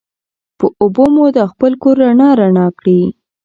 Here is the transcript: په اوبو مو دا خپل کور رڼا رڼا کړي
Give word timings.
په 0.57 0.65
اوبو 0.81 1.05
مو 1.13 1.25
دا 1.35 1.43
خپل 1.51 1.71
کور 1.81 1.95
رڼا 2.03 2.29
رڼا 2.39 2.67
کړي 2.79 3.01